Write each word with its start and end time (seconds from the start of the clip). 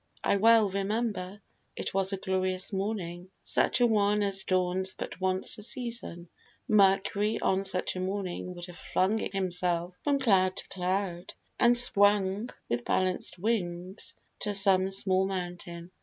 I 0.23 0.37
well 0.37 0.67
remember, 0.67 1.39
It 1.75 1.93
was 1.93 2.11
a 2.11 2.17
glorious 2.17 2.73
morning, 2.73 3.29
such 3.43 3.81
a 3.81 3.85
one 3.85 4.23
As 4.23 4.43
dawns 4.43 4.95
but 4.95 5.21
once 5.21 5.59
a 5.59 5.61
season. 5.61 6.27
Mercury 6.67 7.39
On 7.39 7.65
such 7.65 7.95
a 7.95 7.99
morning 7.99 8.55
would 8.55 8.65
have 8.65 8.77
flung 8.79 9.19
himself 9.19 9.99
From 10.03 10.17
cloud 10.17 10.57
to 10.57 10.67
cloud, 10.69 11.35
and 11.59 11.77
swum 11.77 12.49
with 12.67 12.83
balanced 12.83 13.37
wings 13.37 14.15
To 14.39 14.55
some 14.55 14.89
tall 14.89 15.27
mountain. 15.27 15.91